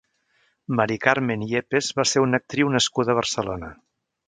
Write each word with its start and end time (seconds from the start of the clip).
Mari 0.79 0.97
Carmen 1.03 1.43
Yepes 1.51 1.91
va 2.01 2.07
ser 2.13 2.25
una 2.25 2.41
actriu 2.43 2.73
nascuda 2.79 3.15
a 3.15 3.19
Barcelona. 3.21 3.73